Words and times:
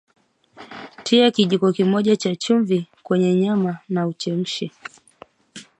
Tia 1.03 1.31
kijiko 1.31 1.71
kimoja 1.73 2.15
cha 2.15 2.35
chumvi 2.35 2.85
kwenye 3.03 3.35
nyama 3.35 3.77
na 3.89 4.07
uchemshe 4.07 4.71